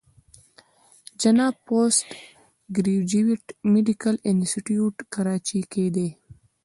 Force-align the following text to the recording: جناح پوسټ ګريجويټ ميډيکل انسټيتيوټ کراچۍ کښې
جناح 1.21 1.53
پوسټ 1.65 2.07
ګريجويټ 2.77 3.45
ميډيکل 3.71 4.15
انسټيتيوټ 4.29 4.95
کراچۍ 5.13 5.61
کښې 5.71 6.07